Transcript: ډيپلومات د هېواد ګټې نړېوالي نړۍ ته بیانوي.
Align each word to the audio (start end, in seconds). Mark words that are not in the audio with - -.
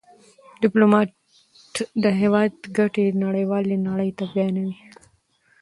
ډيپلومات 0.61 1.09
د 2.03 2.05
هېواد 2.21 2.53
ګټې 2.77 3.05
نړېوالي 3.23 3.77
نړۍ 3.87 4.09
ته 4.17 4.23
بیانوي. 4.31 4.75